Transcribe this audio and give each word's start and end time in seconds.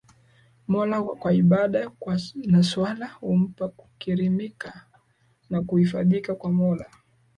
Mola 0.71 0.97
kwa 1.03 1.31
ibada 1.41 1.81
na 2.51 2.63
swala 2.63 3.07
humpa 3.07 3.67
kukirimika 3.69 4.85
na 5.49 5.61
kuhifadhika 5.61 6.35
kwa 6.35 6.51
Mola 6.51 6.85